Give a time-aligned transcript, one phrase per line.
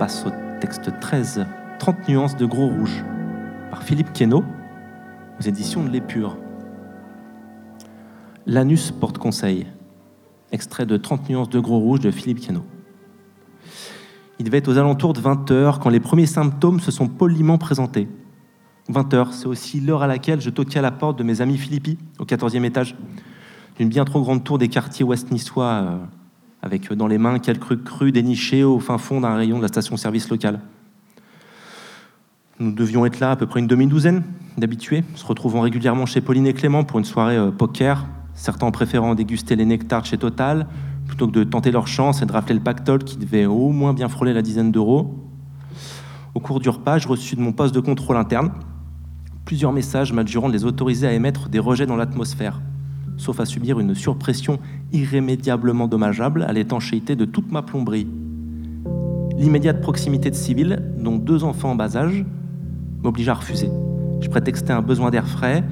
[0.00, 1.44] passe au texte 13,
[1.78, 3.04] 30 nuances de gros rouge,
[3.68, 4.42] par Philippe Queneau,
[5.38, 6.38] aux éditions de l'Épure.
[8.46, 9.66] L'anus porte conseil,
[10.52, 12.64] extrait de 30 nuances de gros rouge de Philippe Queneau.
[14.38, 17.58] Il devait être aux alentours de 20 heures quand les premiers symptômes se sont poliment
[17.58, 18.08] présentés.
[18.88, 21.58] 20 heures, c'est aussi l'heure à laquelle je toquais à la porte de mes amis
[21.58, 22.96] Philippi, au 14e étage,
[23.76, 25.98] d'une bien trop grande tour des quartiers ouest niçois, euh,
[26.62, 30.28] avec dans les mains quelques crues dénichées au fin fond d'un rayon de la station-service
[30.28, 30.60] locale.
[32.58, 34.22] Nous devions être là à peu près une demi-douzaine
[34.58, 39.14] d'habitués, se retrouvant régulièrement chez Pauline et Clément pour une soirée euh, poker, certains préférant
[39.14, 40.66] déguster les nectars chez Total,
[41.06, 43.94] plutôt que de tenter leur chance et de rafler le pactole qui devait au moins
[43.94, 45.14] bien frôler la dizaine d'euros.
[46.34, 48.52] Au cours du repas, je reçus de mon poste de contrôle interne
[49.50, 52.60] plusieurs messages m'adjurant de les autoriser à émettre des rejets dans l'atmosphère,
[53.20, 54.58] sauf à subir une surpression
[54.92, 58.06] irrémédiablement dommageable à l'étanchéité de toute ma plomberie.
[59.36, 62.24] L'immédiate proximité de civils, dont deux enfants en bas âge,
[63.02, 63.68] m'obligea à refuser.
[64.20, 65.64] Je prétextais un besoin d'air frais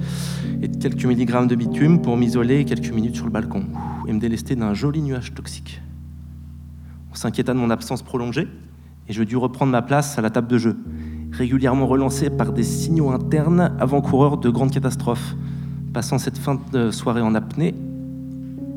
[0.61, 3.65] et de quelques milligrammes de bitume pour m'isoler quelques minutes sur le balcon
[4.07, 5.81] et me délester d'un joli nuage toxique.
[7.11, 8.47] On s'inquiéta de mon absence prolongée
[9.07, 10.77] et je dus reprendre ma place à la table de jeu,
[11.31, 15.35] régulièrement relancé par des signaux internes avant-coureurs de grandes catastrophes.
[15.93, 17.73] Passant cette fin de soirée en apnée,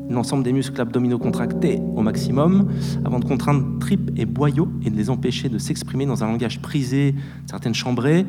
[0.09, 2.69] l'ensemble des muscles abdominaux contractés au maximum,
[3.05, 6.61] avant de contraindre tripes et boyaux et de les empêcher de s'exprimer dans un langage
[6.61, 7.13] prisé,
[7.45, 8.25] certaines chambrées,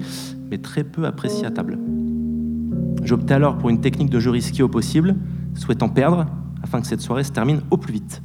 [0.50, 1.78] mais très peu apprécié à table.
[3.02, 5.16] J'optais alors pour une technique de jeu risqué au possible,
[5.54, 6.26] souhaitant perdre,
[6.62, 8.22] afin que cette soirée se termine au plus vite.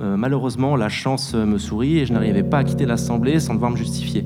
[0.00, 3.70] Euh, malheureusement, la chance me sourit et je n'arrivais pas à quitter l'Assemblée sans devoir
[3.70, 4.24] me justifier.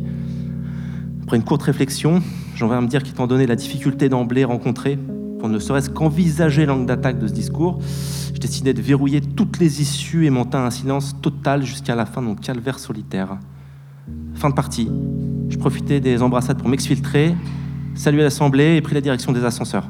[1.23, 2.23] Après une courte réflexion,
[2.55, 4.99] j'en viens à me dire qu'étant donné la difficulté d'emblée rencontrée,
[5.49, 7.79] ne serait-ce qu'envisager l'angle d'attaque de ce discours,
[8.35, 12.21] je décidais de verrouiller toutes les issues et monter un silence total jusqu'à la fin
[12.23, 13.39] de mon calvaire solitaire.
[14.35, 14.91] Fin de partie.
[15.49, 17.35] Je profitais des embrassades pour m'exfiltrer,
[17.95, 19.89] saluer l'Assemblée et pris la direction des ascenseurs.